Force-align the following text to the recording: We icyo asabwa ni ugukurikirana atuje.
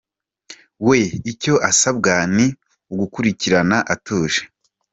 We 0.87 0.99
icyo 1.31 1.53
asabwa 1.69 2.13
ni 2.35 2.47
ugukurikirana 2.93 3.77
atuje. 3.93 4.41